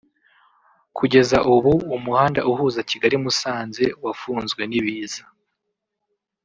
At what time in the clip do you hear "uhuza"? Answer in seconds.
2.51-2.79